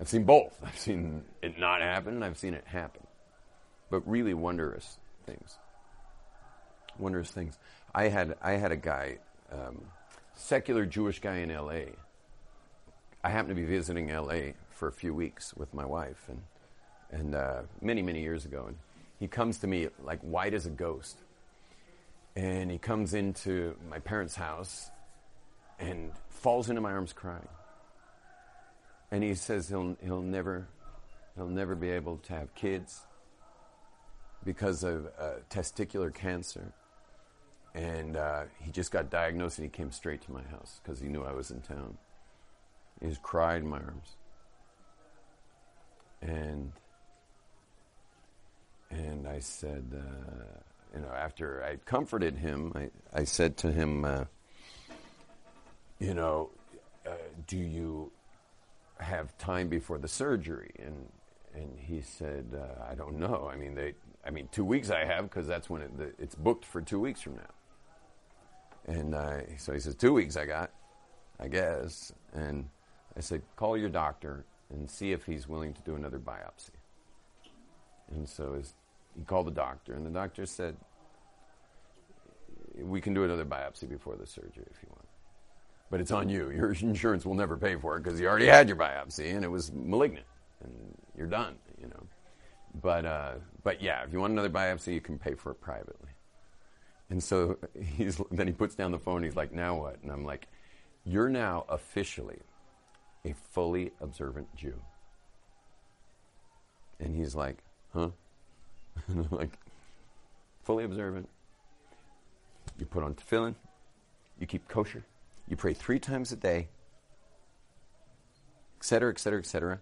I've 0.00 0.09
seen 0.09 0.25
both. 0.25 0.57
I've 0.64 0.78
seen 0.78 1.25
it 1.42 1.59
not 1.59 1.80
happen, 1.80 2.14
and 2.14 2.25
I've 2.25 2.38
seen 2.38 2.54
it 2.54 2.64
happen, 2.66 3.07
but 3.90 4.07
really 4.09 4.35
wondrous 4.35 4.99
things. 5.25 5.57
Wondrous 6.99 7.30
things. 7.30 7.59
I 7.95 8.09
had 8.09 8.37
I 8.42 8.52
had 8.52 8.71
a 8.71 8.76
guy, 8.76 9.18
um, 9.50 9.80
secular 10.35 10.85
Jewish 10.85 11.21
guy 11.21 11.38
in 11.38 11.50
L.A 11.50 11.95
I 13.22 13.30
happened 13.30 13.56
to 13.56 13.60
be 13.60 13.66
visiting 13.66 14.08
LA 14.08 14.52
for 14.70 14.88
a 14.88 14.92
few 14.92 15.12
weeks 15.12 15.54
with 15.54 15.75
my 15.75 15.84
wife, 15.84 16.28
and 16.28 16.42
and 17.10 17.34
uh, 17.34 17.62
many 17.80 18.02
many 18.02 18.22
years 18.22 18.44
ago, 18.44 18.66
and 18.68 18.76
he 19.18 19.26
comes 19.26 19.58
to 19.58 19.66
me 19.66 19.88
like 20.02 20.20
white 20.20 20.54
as 20.54 20.66
a 20.66 20.70
ghost, 20.70 21.18
and 22.37 22.70
he 22.70 22.78
comes 22.78 23.14
into 23.14 23.76
my 23.90 23.98
parents' 23.98 24.37
house, 24.37 24.90
and 25.78 26.12
falls 26.28 26.68
into 26.68 26.80
my 26.80 26.92
arms 26.92 27.12
crying, 27.12 27.48
and 29.10 29.25
he 29.25 29.34
says 29.34 29.68
he'll 29.68 29.96
he'll 30.02 30.22
never 30.22 30.68
he'll 31.34 31.48
never 31.48 31.75
be 31.75 31.90
able 31.90 32.18
to 32.18 32.32
have 32.32 32.54
kids 32.54 33.02
because 34.44 34.84
of 34.84 35.06
uh, 35.18 35.30
testicular 35.50 36.12
cancer. 36.12 36.72
And 37.75 38.16
uh, 38.16 38.44
he 38.60 38.70
just 38.70 38.90
got 38.90 39.10
diagnosed 39.10 39.58
and 39.58 39.66
he 39.66 39.70
came 39.70 39.92
straight 39.92 40.22
to 40.22 40.32
my 40.32 40.42
house 40.42 40.80
because 40.82 41.00
he 41.00 41.08
knew 41.08 41.22
I 41.22 41.32
was 41.32 41.50
in 41.50 41.60
town. 41.60 41.98
Just 43.02 43.23
cried 43.23 43.62
in 43.62 43.69
my 43.69 43.78
arms. 43.78 44.17
And 46.21 46.73
and 48.90 49.28
I 49.28 49.38
said, 49.38 49.85
uh, 49.95 50.43
you 50.95 51.00
know, 51.00 51.12
after 51.12 51.62
I 51.62 51.76
comforted 51.76 52.37
him, 52.37 52.73
I, 52.75 52.90
I 53.12 53.25
said 53.25 53.57
to 53.59 53.71
him, 53.71 54.05
uh, 54.05 54.25
you 55.99 56.14
know, 56.14 56.50
uh, 57.07 57.11
do 57.47 57.57
you 57.57 58.11
have 58.99 59.37
time 59.38 59.69
before 59.69 59.99
the 59.99 60.09
surgery? 60.09 60.73
And 60.78 61.09
and 61.55 61.78
he 61.78 62.00
said, 62.00 62.47
uh, 62.55 62.90
I 62.90 62.95
don't 62.95 63.19
know. 63.19 63.49
I 63.52 63.57
mean, 63.57 63.75
they, 63.75 63.95
I 64.26 64.31
mean, 64.31 64.49
two 64.50 64.64
weeks 64.64 64.90
I 64.90 65.05
have 65.05 65.25
because 65.25 65.47
that's 65.47 65.71
when 65.71 65.83
it, 65.83 65.97
the, 65.97 66.12
it's 66.19 66.35
booked 66.35 66.64
for 66.64 66.81
two 66.81 67.00
weeks 67.00 67.21
from 67.21 67.37
now. 67.37 67.43
And 68.87 69.14
so 69.59 69.73
he 69.73 69.81
says, 69.81 69.95
two 69.95 70.14
weeks 70.14 70.37
I 70.37 70.47
got, 70.47 70.71
I 71.38 71.49
guess. 71.49 72.12
And 72.33 72.69
I 73.17 73.21
said, 73.21 73.43
call 73.57 73.77
your 73.77 73.88
doctor 73.88 74.45
and 74.71 74.88
see 74.88 75.12
if 75.12 75.25
he's 75.25 75.49
willing 75.49 75.73
to 75.73 75.81
do 75.83 75.95
another 75.95 76.19
biopsy. 76.19 76.71
And 78.11 78.29
so 78.29 78.55
his, 78.55 78.75
he 79.17 79.25
called 79.25 79.47
the 79.47 79.53
doctor, 79.53 79.95
and 79.95 80.05
the 80.05 80.11
doctor 80.11 80.47
said, 80.47 80.77
we 82.81 83.00
can 83.00 83.15
do 83.15 83.25
another 83.25 83.45
biopsy 83.45 83.88
before 83.88 84.17
the 84.17 84.27
surgery 84.27 84.65
if 84.71 84.83
you 84.83 84.88
want. 84.91 85.09
But 85.91 86.00
it's 86.00 86.11
on 86.11 86.29
you. 86.29 86.50
Your 86.55 86.73
insurance 86.73 87.25
will 87.25 87.35
never 87.35 87.57
pay 87.57 87.77
for 87.77 87.97
it 87.97 88.03
because 88.03 88.21
you 88.21 88.29
already 88.29 88.47
had 88.47 88.69
your 88.69 88.77
biopsy 88.77 89.35
and 89.35 89.45
it 89.45 89.49
was 89.49 89.73
malignant, 89.73 90.27
and 90.62 90.73
you're 91.17 91.27
done. 91.27 91.55
You 91.81 91.88
know. 91.88 92.07
But 92.83 93.07
uh, 93.07 93.33
but 93.62 93.83
yeah, 93.83 94.05
if 94.05 94.12
you 94.12 94.21
want 94.21 94.33
another 94.33 94.50
biopsy, 94.50 94.93
you 94.95 95.00
can 95.00 95.19
pay 95.19 95.35
for 95.35 95.53
it 95.53 95.61
privately. 95.61 96.11
And 97.11 97.23
so 97.23 97.57
he's 97.97 98.21
then 98.31 98.47
he 98.47 98.53
puts 98.53 98.75
down 98.75 98.93
the 98.93 98.99
phone. 98.99 99.23
He's 99.23 99.37
like, 99.37 99.53
now 99.53 99.77
what? 99.77 99.97
And 100.03 100.12
I'm 100.12 100.25
like, 100.25 100.47
you're 101.05 101.31
now 101.31 101.65
officially 101.69 102.38
a 103.30 103.35
fully 103.52 103.92
observant 104.00 104.54
Jew. 104.54 104.80
And 107.00 107.14
he's 107.14 107.35
like, 107.35 107.58
huh? 107.92 108.11
like, 109.30 109.58
fully 110.64 110.85
observant. 110.85 111.28
You 112.78 112.87
put 112.87 113.02
on 113.02 113.14
tefillin, 113.14 113.54
you 114.38 114.47
keep 114.47 114.68
kosher, 114.68 115.04
you 115.49 115.56
pray 115.56 115.75
three 115.75 115.99
times 115.99 116.32
a 116.32 116.37
day, 116.37 116.68
etc., 118.78 119.11
etc., 119.11 119.38
etc. 119.40 119.80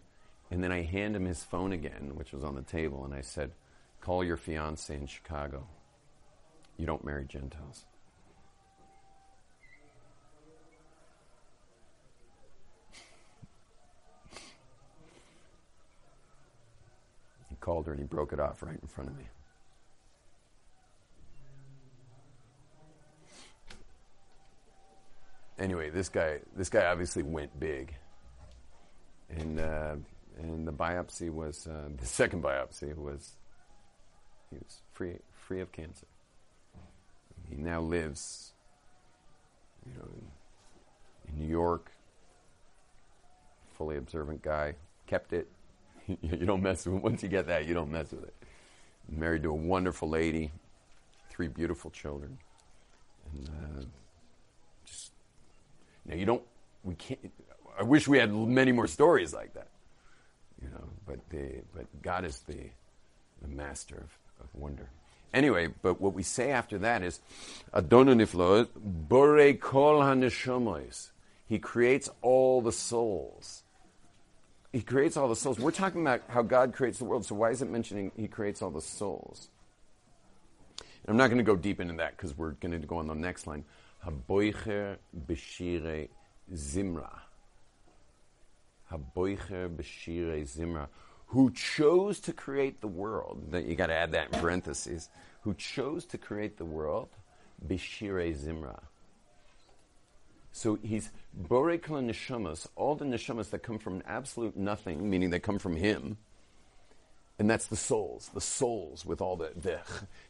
And 0.50 0.62
then 0.62 0.72
I 0.72 0.82
hand 0.82 1.16
him 1.16 1.24
his 1.24 1.42
phone 1.42 1.72
again, 1.72 2.12
which 2.14 2.32
was 2.32 2.44
on 2.44 2.54
the 2.54 2.62
table, 2.62 3.04
and 3.04 3.12
I 3.12 3.20
said, 3.20 3.50
call 4.00 4.22
your 4.22 4.36
fiance 4.36 4.94
in 4.94 5.06
Chicago. 5.06 5.66
You 6.76 6.86
don't 6.86 7.04
marry 7.04 7.24
Gentiles. 7.24 7.84
And 17.84 18.00
he 18.00 18.04
broke 18.04 18.32
it 18.32 18.40
off 18.40 18.62
right 18.62 18.78
in 18.80 18.88
front 18.88 19.10
of 19.10 19.16
me. 19.16 19.24
Anyway, 25.58 25.88
this 25.88 26.08
guy, 26.08 26.38
this 26.54 26.68
guy 26.68 26.86
obviously 26.86 27.22
went 27.22 27.58
big, 27.58 27.94
and 29.30 29.58
uh, 29.58 29.96
and 30.38 30.68
the 30.68 30.72
biopsy 30.72 31.30
was 31.30 31.66
uh, 31.66 31.88
the 31.96 32.06
second 32.06 32.42
biopsy 32.42 32.94
was 32.94 33.36
he 34.50 34.56
was 34.56 34.82
free 34.92 35.16
free 35.32 35.60
of 35.60 35.72
cancer. 35.72 36.06
He 37.48 37.56
now 37.56 37.80
lives, 37.80 38.52
you 39.86 39.92
know, 39.98 40.08
in, 41.28 41.32
in 41.32 41.40
New 41.40 41.48
York. 41.48 41.90
Fully 43.78 43.96
observant 43.98 44.42
guy, 44.42 44.74
kept 45.06 45.32
it, 45.32 45.48
you 46.22 46.46
don't 46.46 46.62
mess 46.62 46.86
with 46.86 46.96
it. 46.96 47.02
Once 47.02 47.22
you 47.22 47.28
get 47.28 47.46
that, 47.48 47.66
you 47.66 47.74
don't 47.74 47.90
mess 47.90 48.10
with 48.12 48.24
it. 48.24 48.34
Married 49.08 49.42
to 49.42 49.50
a 49.50 49.54
wonderful 49.54 50.08
lady, 50.08 50.50
three 51.30 51.48
beautiful 51.48 51.90
children, 51.90 52.38
and 53.32 53.48
uh, 53.48 53.84
just 54.84 55.12
now 56.04 56.14
you 56.14 56.26
don't. 56.26 56.42
We 56.82 56.94
can't. 56.94 57.32
I 57.78 57.82
wish 57.82 58.08
we 58.08 58.18
had 58.18 58.32
many 58.32 58.72
more 58.72 58.86
stories 58.86 59.32
like 59.32 59.54
that, 59.54 59.68
you 60.60 60.68
know. 60.68 60.84
But 61.06 61.20
the 61.30 61.62
but 61.74 61.86
God 62.02 62.24
is 62.24 62.40
the 62.40 62.70
the 63.42 63.48
master 63.48 63.96
of, 63.96 64.44
of 64.44 64.54
wonder. 64.54 64.88
Anyway, 65.32 65.68
but 65.82 66.00
what 66.00 66.14
we 66.14 66.22
say 66.22 66.50
after 66.50 66.78
that 66.78 67.02
is 67.02 67.20
Adonai 67.74 68.24
Bore 68.24 69.52
Kol. 69.54 70.80
He 71.48 71.58
creates 71.58 72.08
all 72.22 72.60
the 72.60 72.72
souls. 72.72 73.62
He 74.72 74.82
creates 74.82 75.16
all 75.16 75.28
the 75.28 75.36
souls. 75.36 75.58
We're 75.58 75.70
talking 75.70 76.02
about 76.02 76.22
how 76.28 76.42
God 76.42 76.74
creates 76.74 76.98
the 76.98 77.04
world, 77.04 77.24
so 77.24 77.34
why 77.34 77.50
is 77.50 77.62
it 77.62 77.70
mentioning 77.70 78.12
He 78.16 78.28
creates 78.28 78.62
all 78.62 78.70
the 78.70 78.80
souls? 78.80 79.48
And 80.78 81.10
I'm 81.10 81.16
not 81.16 81.28
going 81.28 81.38
to 81.38 81.44
go 81.44 81.56
deep 81.56 81.80
into 81.80 81.94
that 81.94 82.16
because 82.16 82.36
we're 82.36 82.52
going 82.52 82.78
to 82.80 82.86
go 82.86 82.96
on 82.96 83.06
the 83.06 83.14
next 83.14 83.46
line. 83.46 83.64
Haboicher 84.04 84.96
b'shire 85.26 86.08
zimra. 86.52 87.20
Haboicher 88.92 89.74
b'shire 89.74 90.42
zimra. 90.42 90.88
Who 91.28 91.50
chose 91.52 92.20
to 92.20 92.32
create 92.32 92.80
the 92.80 92.88
world. 92.88 93.52
You 93.52 93.74
got 93.74 93.86
to 93.86 93.94
add 93.94 94.12
that 94.12 94.32
in 94.32 94.40
parentheses. 94.40 95.08
Who 95.42 95.54
chose 95.54 96.04
to 96.06 96.18
create 96.18 96.58
the 96.58 96.64
world 96.64 97.08
b'shire 97.66 98.36
zimra 98.36 98.80
so 100.56 100.78
he's 100.82 101.10
Borekla 101.38 102.02
Neshamas, 102.02 102.66
all 102.76 102.94
the 102.94 103.04
Neshamas 103.04 103.50
that 103.50 103.58
come 103.58 103.78
from 103.78 104.02
absolute 104.06 104.56
nothing, 104.56 105.10
meaning 105.10 105.28
they 105.28 105.38
come 105.38 105.58
from 105.58 105.76
him. 105.76 106.16
And 107.38 107.50
that's 107.50 107.66
the 107.66 107.76
souls, 107.76 108.30
the 108.32 108.40
souls 108.40 109.04
with 109.04 109.20
all 109.20 109.36
the, 109.36 109.52
the 109.54 109.80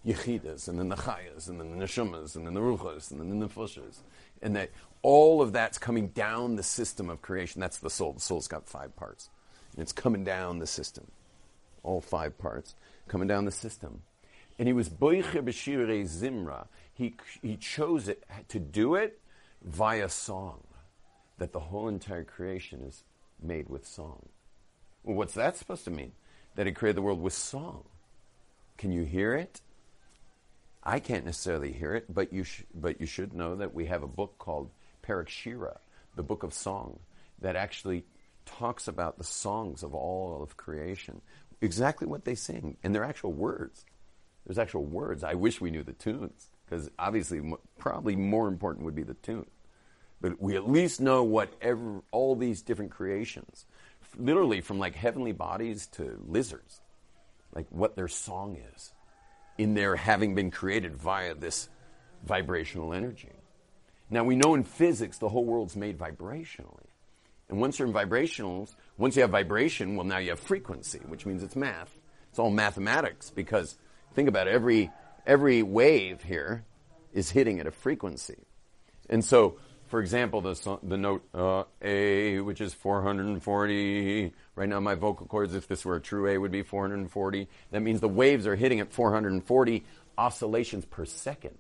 Yechidas, 0.04 0.66
and 0.66 0.80
then 0.80 0.88
the 0.88 0.96
Chayas, 0.96 1.48
and 1.48 1.60
then 1.60 1.70
the 1.70 1.86
Neshamas, 1.86 2.34
and 2.34 2.44
then 2.44 2.54
the 2.54 2.60
Ruchas, 2.60 3.12
and 3.12 3.20
then 3.20 3.38
the 3.38 3.46
Nefushas. 3.46 3.98
And 4.42 4.56
that 4.56 4.70
all 5.00 5.40
of 5.40 5.52
that's 5.52 5.78
coming 5.78 6.08
down 6.08 6.56
the 6.56 6.64
system 6.64 7.08
of 7.08 7.22
creation. 7.22 7.60
That's 7.60 7.78
the 7.78 7.88
soul. 7.88 8.14
The 8.14 8.20
soul's 8.20 8.48
got 8.48 8.66
five 8.66 8.96
parts. 8.96 9.30
And 9.74 9.82
it's 9.82 9.92
coming 9.92 10.24
down 10.24 10.58
the 10.58 10.66
system. 10.66 11.06
All 11.84 12.00
five 12.00 12.36
parts. 12.36 12.74
coming 13.06 13.28
down 13.28 13.44
the 13.44 13.52
system. 13.52 14.02
And 14.58 14.66
he 14.66 14.72
was 14.72 14.88
Boicher 14.88 15.44
B'Shirei 15.44 16.02
Zimra. 16.02 16.66
He, 16.92 17.14
he 17.42 17.56
chose 17.56 18.08
it 18.08 18.24
to 18.48 18.58
do 18.58 18.96
it 18.96 19.20
via 19.62 20.08
song, 20.08 20.62
that 21.38 21.52
the 21.52 21.60
whole 21.60 21.88
entire 21.88 22.24
creation 22.24 22.82
is 22.82 23.04
made 23.42 23.68
with 23.68 23.86
song. 23.86 24.28
Well, 25.02 25.16
what's 25.16 25.34
that 25.34 25.56
supposed 25.56 25.84
to 25.84 25.90
mean? 25.90 26.12
That 26.54 26.66
he 26.66 26.72
created 26.72 26.96
the 26.96 27.02
world 27.02 27.20
with 27.20 27.32
song. 27.32 27.84
Can 28.78 28.92
you 28.92 29.02
hear 29.02 29.34
it? 29.34 29.60
I 30.82 31.00
can't 31.00 31.24
necessarily 31.24 31.72
hear 31.72 31.94
it, 31.94 32.12
but 32.12 32.32
you, 32.32 32.44
sh- 32.44 32.62
but 32.74 33.00
you 33.00 33.06
should 33.06 33.32
know 33.32 33.56
that 33.56 33.74
we 33.74 33.86
have 33.86 34.02
a 34.02 34.08
book 34.08 34.38
called 34.38 34.70
Perek 35.02 35.28
Shira, 35.28 35.80
the 36.14 36.22
book 36.22 36.42
of 36.42 36.54
song, 36.54 37.00
that 37.40 37.56
actually 37.56 38.04
talks 38.44 38.86
about 38.86 39.18
the 39.18 39.24
songs 39.24 39.82
of 39.82 39.94
all 39.94 40.42
of 40.42 40.56
creation, 40.56 41.20
exactly 41.60 42.06
what 42.06 42.24
they 42.24 42.34
sing, 42.34 42.76
and 42.82 42.94
they're 42.94 43.04
actual 43.04 43.32
words. 43.32 43.84
There's 44.46 44.58
actual 44.58 44.84
words. 44.84 45.24
I 45.24 45.34
wish 45.34 45.60
we 45.60 45.72
knew 45.72 45.82
the 45.82 45.92
tunes, 45.92 46.46
because 46.68 46.90
obviously, 46.98 47.40
probably 47.78 48.16
more 48.16 48.48
important 48.48 48.84
would 48.84 48.94
be 48.94 49.02
the 49.02 49.14
tune. 49.14 49.46
But 50.20 50.40
we 50.40 50.56
at 50.56 50.68
least 50.68 51.00
know 51.00 51.22
what 51.22 51.52
all 52.10 52.36
these 52.36 52.62
different 52.62 52.90
creations, 52.90 53.66
literally 54.18 54.60
from 54.60 54.78
like 54.78 54.94
heavenly 54.94 55.32
bodies 55.32 55.86
to 55.88 56.20
lizards, 56.26 56.80
like 57.54 57.66
what 57.70 57.96
their 57.96 58.08
song 58.08 58.56
is 58.74 58.92
in 59.58 59.74
their 59.74 59.96
having 59.96 60.34
been 60.34 60.50
created 60.50 60.96
via 60.96 61.34
this 61.34 61.68
vibrational 62.24 62.92
energy. 62.92 63.32
Now 64.10 64.24
we 64.24 64.36
know 64.36 64.54
in 64.54 64.64
physics 64.64 65.18
the 65.18 65.28
whole 65.28 65.44
world's 65.44 65.76
made 65.76 65.98
vibrationally. 65.98 66.86
And 67.48 67.60
once 67.60 67.78
you're 67.78 67.86
in 67.86 67.94
vibrationals, 67.94 68.74
once 68.98 69.16
you 69.16 69.22
have 69.22 69.30
vibration, 69.30 69.96
well 69.96 70.06
now 70.06 70.18
you 70.18 70.30
have 70.30 70.40
frequency, 70.40 71.00
which 71.06 71.26
means 71.26 71.42
it's 71.42 71.56
math. 71.56 71.96
It's 72.30 72.38
all 72.38 72.50
mathematics 72.50 73.30
because 73.30 73.78
think 74.14 74.28
about 74.28 74.48
every 74.48 74.90
every 75.26 75.62
wave 75.62 76.22
here 76.22 76.64
is 77.12 77.30
hitting 77.30 77.60
at 77.60 77.66
a 77.66 77.70
frequency. 77.70 78.44
And 79.08 79.24
so 79.24 79.58
for 79.88 80.00
example, 80.00 80.40
the, 80.40 80.78
the 80.82 80.96
note 80.96 81.22
uh, 81.32 81.64
A, 81.80 82.40
which 82.40 82.60
is 82.60 82.74
440. 82.74 84.32
Right 84.56 84.68
now, 84.68 84.80
my 84.80 84.94
vocal 84.94 85.26
cords, 85.26 85.54
if 85.54 85.68
this 85.68 85.84
were 85.84 85.96
a 85.96 86.00
true 86.00 86.28
A, 86.28 86.38
would 86.38 86.50
be 86.50 86.62
440. 86.62 87.48
That 87.70 87.80
means 87.80 88.00
the 88.00 88.08
waves 88.08 88.46
are 88.46 88.56
hitting 88.56 88.80
at 88.80 88.92
440 88.92 89.84
oscillations 90.18 90.84
per 90.86 91.04
second. 91.04 91.56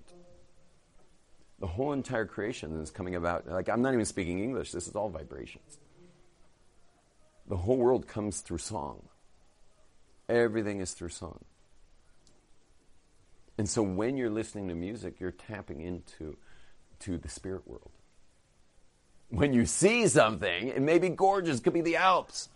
The 1.60 1.68
whole 1.68 1.92
entire 1.92 2.26
creation 2.26 2.80
is 2.82 2.90
coming 2.90 3.14
about. 3.14 3.48
Like, 3.48 3.68
I'm 3.68 3.80
not 3.80 3.94
even 3.94 4.04
speaking 4.04 4.40
English, 4.40 4.72
this 4.72 4.88
is 4.88 4.96
all 4.96 5.08
vibrations. 5.08 5.78
The 7.48 7.56
whole 7.56 7.76
world 7.76 8.08
comes 8.08 8.40
through 8.40 8.58
song. 8.58 9.08
Everything 10.28 10.80
is 10.80 10.92
through 10.92 11.10
song. 11.10 11.44
And 13.58 13.68
so 13.68 13.82
when 13.82 14.16
you're 14.16 14.30
listening 14.30 14.68
to 14.68 14.74
music, 14.74 15.20
you're 15.20 15.30
tapping 15.30 15.80
into 15.80 16.36
to 17.00 17.18
the 17.18 17.28
spirit 17.28 17.66
world 17.66 17.90
when 19.28 19.52
you 19.52 19.66
see 19.66 20.06
something, 20.08 20.68
it 20.68 20.80
may 20.80 20.98
be 20.98 21.08
gorgeous. 21.08 21.58
It 21.58 21.64
could 21.64 21.72
be 21.72 21.80
the 21.80 21.96
Alps. 21.96 22.48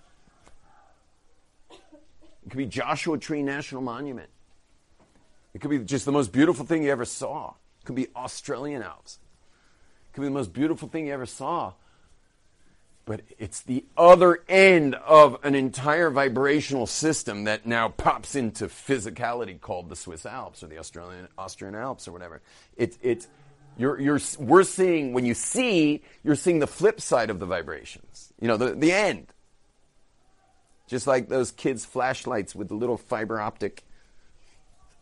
It 1.71 2.49
could 2.49 2.59
be 2.59 2.66
Joshua 2.66 3.19
Tree 3.19 3.42
National 3.42 3.83
Monument. 3.83 4.30
It 5.52 5.61
could 5.61 5.71
be 5.71 5.78
just 5.80 6.04
the 6.04 6.12
most 6.12 6.33
beautiful 6.33 6.64
thing 6.64 6.83
you 6.83 6.90
ever 6.90 7.04
saw. 7.04 7.54
It 7.80 7.87
could 7.87 7.97
be 7.97 8.09
Australian 8.14 8.83
Alps. 8.83 9.19
It 10.09 10.14
could 10.14 10.21
be 10.23 10.28
the 10.28 10.35
most 10.35 10.52
beautiful 10.52 10.88
thing 10.88 11.09
you 11.09 11.12
ever 11.12 11.26
saw. 11.26 11.73
But 13.11 13.23
it's 13.40 13.62
the 13.62 13.85
other 13.97 14.45
end 14.49 14.95
of 14.95 15.37
an 15.43 15.57
entire 15.57 16.11
vibrational 16.11 16.87
system 16.87 17.43
that 17.43 17.67
now 17.67 17.88
pops 17.88 18.37
into 18.37 18.67
physicality 18.67 19.61
called 19.61 19.88
the 19.88 19.97
Swiss 19.97 20.25
Alps 20.25 20.62
or 20.62 20.69
the 20.69 20.79
Australian 20.79 21.26
Austrian 21.37 21.75
Alps 21.75 22.07
or 22.07 22.12
whatever. 22.12 22.40
It's 22.76 22.97
it's 23.02 23.26
you're, 23.76 24.00
you're, 24.00 24.20
we're 24.38 24.62
seeing, 24.62 25.12
when 25.12 25.27
you 25.27 25.35
see, 25.35 26.05
you're 26.23 26.37
seeing 26.37 26.61
the 26.61 26.68
flip 26.68 27.01
side 27.01 27.31
of 27.31 27.40
the 27.40 27.46
vibrations. 27.46 28.33
You 28.40 28.46
know, 28.46 28.57
the, 28.57 28.77
the 28.77 28.92
end. 28.92 29.27
Just 30.87 31.09
like 31.09 31.29
those 31.29 31.51
kids' 31.51 31.85
flashlights 31.85 32.55
with 32.55 32.68
the 32.68 32.75
little 32.75 32.96
fiber 32.96 33.40
optic 33.40 33.83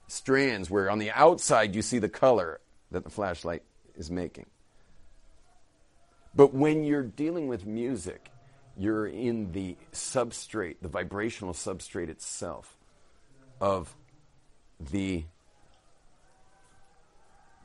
strands, 0.07 0.71
where 0.71 0.89
on 0.89 0.99
the 0.99 1.11
outside 1.11 1.75
you 1.75 1.83
see 1.83 1.99
the 1.99 2.09
color 2.09 2.61
that 2.91 3.05
the 3.05 3.11
flashlight 3.11 3.65
is 3.97 4.11
making. 4.11 4.47
But 6.35 6.55
when 6.55 6.85
you're 6.85 7.03
dealing 7.03 7.49
with 7.49 7.67
music, 7.67 8.31
you're 8.77 9.07
in 9.07 9.53
the 9.53 9.77
substrate, 9.93 10.77
the 10.81 10.89
vibrational 10.89 11.53
substrate 11.53 12.09
itself 12.09 12.77
of 13.61 13.95
the, 14.79 15.25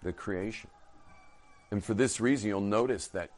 the 0.02 0.12
creation. 0.12 0.70
And 1.70 1.84
for 1.84 1.94
this 1.94 2.20
reason, 2.20 2.50
you'll 2.50 2.62
notice 2.62 3.08
that 3.10 3.30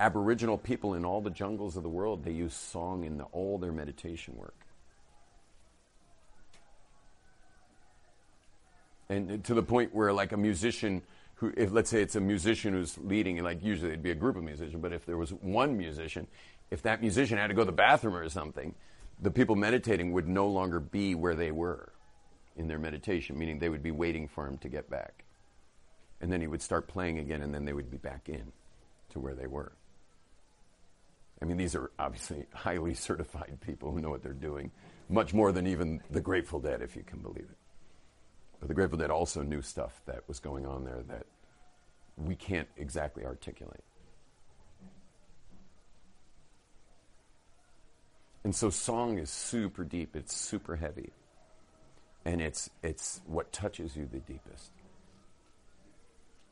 Aboriginal 0.00 0.58
people 0.58 0.94
in 0.94 1.04
all 1.04 1.20
the 1.20 1.30
jungles 1.30 1.76
of 1.76 1.82
the 1.82 1.88
world, 1.88 2.24
they 2.24 2.32
use 2.32 2.54
song 2.54 3.04
in 3.04 3.18
the, 3.18 3.24
all 3.24 3.58
their 3.58 3.72
meditation 3.72 4.34
work. 4.36 4.54
And 9.08 9.44
to 9.44 9.54
the 9.54 9.62
point 9.62 9.94
where, 9.94 10.12
like, 10.12 10.32
a 10.32 10.36
musician 10.36 11.02
who, 11.40 11.52
if 11.56 11.72
let's 11.72 11.90
say 11.90 12.00
it's 12.02 12.16
a 12.16 12.20
musician 12.20 12.72
who's 12.72 12.96
leading, 12.98 13.38
and 13.38 13.44
like 13.44 13.62
usually 13.62 13.88
it'd 13.88 14.02
be 14.02 14.10
a 14.10 14.14
group 14.14 14.36
of 14.36 14.44
musicians, 14.44 14.80
but 14.80 14.92
if 14.92 15.04
there 15.04 15.16
was 15.16 15.30
one 15.30 15.76
musician, 15.76 16.26
if 16.70 16.82
that 16.82 17.00
musician 17.00 17.38
had 17.38 17.48
to 17.48 17.54
go 17.54 17.62
to 17.62 17.66
the 17.66 17.72
bathroom 17.72 18.14
or 18.14 18.28
something, 18.28 18.74
the 19.20 19.30
people 19.30 19.56
meditating 19.56 20.12
would 20.12 20.28
no 20.28 20.46
longer 20.46 20.80
be 20.80 21.14
where 21.14 21.34
they 21.34 21.50
were 21.50 21.92
in 22.56 22.68
their 22.68 22.78
meditation, 22.78 23.38
meaning 23.38 23.58
they 23.58 23.68
would 23.68 23.82
be 23.82 23.90
waiting 23.90 24.28
for 24.28 24.46
him 24.46 24.56
to 24.58 24.68
get 24.68 24.88
back 24.88 25.24
and 26.20 26.30
then 26.30 26.40
he 26.40 26.46
would 26.46 26.62
start 26.62 26.86
playing 26.86 27.18
again, 27.18 27.42
and 27.42 27.54
then 27.54 27.64
they 27.64 27.72
would 27.72 27.90
be 27.90 27.96
back 27.96 28.28
in 28.28 28.52
to 29.10 29.18
where 29.18 29.34
they 29.34 29.46
were. 29.46 29.72
I 31.40 31.46
mean, 31.46 31.56
these 31.56 31.74
are 31.74 31.90
obviously 31.98 32.44
highly 32.52 32.94
certified 33.08 33.58
people 33.60 33.90
who 33.90 34.00
know 34.00 34.10
what 34.10 34.22
they're 34.22 34.32
doing, 34.32 34.70
much 35.08 35.32
more 35.32 35.52
than 35.52 35.66
even 35.66 36.02
the 36.10 36.20
Grateful 36.20 36.60
Dead, 36.60 36.82
if 36.82 36.94
you 36.94 37.02
can 37.02 37.20
believe 37.20 37.48
it. 37.50 37.56
But 38.60 38.68
the 38.68 38.74
Grateful 38.74 38.98
Dead 38.98 39.10
also 39.10 39.42
knew 39.42 39.62
stuff 39.62 40.02
that 40.06 40.28
was 40.28 40.38
going 40.38 40.66
on 40.66 40.84
there 40.84 41.02
that 41.08 41.26
we 42.16 42.34
can't 42.34 42.68
exactly 42.76 43.24
articulate. 43.24 43.82
And 48.44 48.54
so 48.54 48.70
song 48.70 49.18
is 49.18 49.30
super 49.30 49.84
deep, 49.84 50.14
it's 50.14 50.36
super 50.36 50.76
heavy. 50.76 51.12
And 52.24 52.42
it's 52.42 52.68
it's 52.82 53.22
what 53.26 53.52
touches 53.52 53.96
you 53.96 54.06
the 54.10 54.18
deepest. 54.18 54.72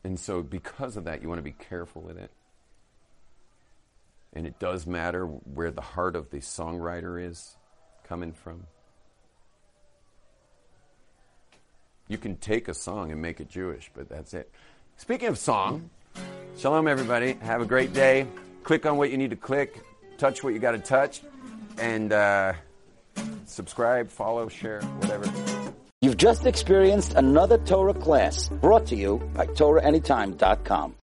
And 0.05 0.19
so, 0.19 0.43
because 0.43 0.97
of 0.97 1.05
that, 1.05 1.23
you 1.23 1.29
want 1.29 1.39
to 1.39 1.43
be 1.43 1.53
careful 1.53 2.01
with 2.01 2.17
it. 2.17 2.31
And 4.33 4.47
it 4.47 4.59
does 4.59 4.87
matter 4.87 5.27
where 5.27 5.71
the 5.71 5.83
heart 5.83 6.17
of 6.17 6.31
the 6.31 6.39
songwriter 6.39 7.23
is 7.23 7.57
coming 8.05 8.33
from. 8.33 8.67
You 12.09 12.17
can 12.19 12.37
take 12.37 12.69
a 12.69 12.75
song 12.75 13.13
and 13.13 13.21
make 13.21 13.41
it 13.41 13.49
Jewish, 13.49 13.91
but 13.95 14.09
that's 14.09 14.33
it. 14.33 14.51
Speaking 14.97 15.29
of 15.29 15.39
song, 15.39 15.91
shalom, 16.57 16.89
everybody. 16.89 17.35
Have 17.35 17.61
a 17.61 17.67
great 17.67 17.93
day. 17.93 18.27
Click 18.65 18.87
on 18.87 18.97
what 18.97 19.11
you 19.11 19.19
need 19.19 19.31
to 19.31 19.37
click, 19.37 19.83
touch 20.17 20.43
what 20.43 20.55
you 20.55 20.59
got 20.59 20.73
to 20.73 20.79
touch, 20.79 21.23
and 21.79 22.13
uh, 22.13 22.55
subscribe, 23.47 24.09
follow, 24.09 24.49
share, 24.49 24.81
whatever. 24.81 25.31
You've 26.01 26.17
just 26.17 26.47
experienced 26.47 27.15
another 27.15 27.59
Torah 27.59 27.95
class 27.95 28.49
brought 28.49 28.87
to 28.87 28.97
you 28.97 29.19
by 29.35 29.47
TorahAnytime.com. 29.47 30.95